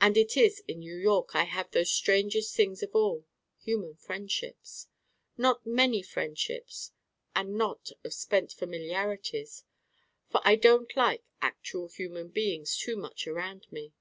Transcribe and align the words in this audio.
And 0.00 0.16
it 0.16 0.36
is 0.36 0.62
in 0.68 0.78
New 0.78 0.94
York 0.94 1.34
I 1.34 1.42
have 1.42 1.68
those 1.72 1.90
strangest 1.92 2.54
things 2.54 2.84
of 2.84 2.94
all: 2.94 3.26
human 3.58 3.96
friendships. 3.96 4.86
Not 5.36 5.66
many 5.66 6.04
friendships 6.04 6.92
and 7.34 7.56
not 7.58 7.90
of 8.04 8.14
spent 8.14 8.52
familiarities: 8.52 9.64
for 10.30 10.40
I 10.44 10.54
don't 10.54 10.94
like 10.96 11.24
actual 11.42 11.88
human 11.88 12.28
beings 12.28 12.76
too 12.76 12.96
much 12.96 13.26
around 13.26 13.66
me. 13.72 13.92